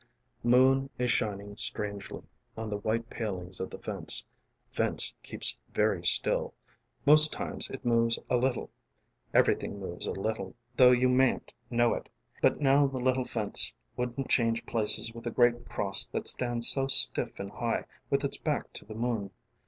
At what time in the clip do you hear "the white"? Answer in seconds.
2.71-3.07